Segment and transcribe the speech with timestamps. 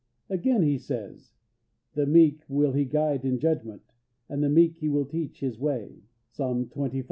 [0.31, 1.31] Again, he says:
[1.93, 3.93] "The meek will He guide in judgment:
[4.29, 6.99] and the meek will He teach His way" (Psalm xxv.